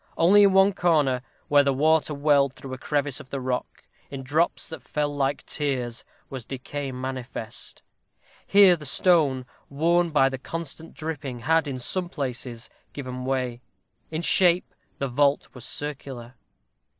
[0.17, 4.23] Only in one corner, where the water welled through a crevice of the rock, in
[4.23, 7.83] drops that fell like tears, was decay manifest.
[8.47, 13.61] Here the stone, worn by the constant dripping, had, in some places, given way.
[14.09, 16.33] In shape, the vault was circular.